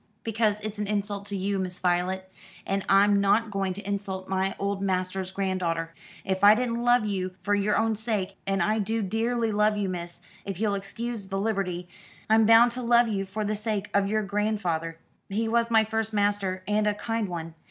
"Because 0.23 0.59
it's 0.61 0.79
an 0.79 0.87
insult 0.87 1.27
to 1.27 1.37
you, 1.37 1.59
Miss 1.59 1.77
Voylet; 1.77 2.23
and 2.65 2.83
I'm 2.89 3.21
not 3.21 3.51
going 3.51 3.71
to 3.73 3.87
insult 3.87 4.27
my 4.27 4.55
old 4.57 4.81
master's 4.81 5.29
granddaughter. 5.29 5.93
If 6.25 6.43
I 6.43 6.55
didn't 6.55 6.81
love 6.83 7.05
you 7.05 7.35
for 7.43 7.53
your 7.53 7.77
own 7.77 7.95
sake 7.95 8.35
and 8.47 8.63
I 8.63 8.79
do 8.79 9.03
dearly 9.03 9.51
love 9.51 9.77
you, 9.77 9.89
miss, 9.89 10.21
if 10.43 10.59
you'll 10.59 10.73
excuse 10.73 11.27
the 11.27 11.39
liberty 11.39 11.87
I'm 12.31 12.47
bound 12.47 12.71
to 12.71 12.81
love 12.81 13.09
you 13.09 13.25
for 13.27 13.45
the 13.45 13.55
sake 13.55 13.91
of 13.93 14.07
your 14.07 14.23
grandfeyther. 14.23 14.95
He 15.29 15.47
was 15.47 15.69
my 15.69 15.83
first 15.83 16.13
master, 16.13 16.63
and 16.67 16.87
a 16.87 16.95
kind 16.95 17.29
one. 17.29 17.53